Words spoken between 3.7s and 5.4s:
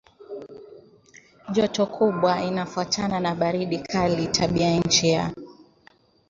kali Tabianchi ya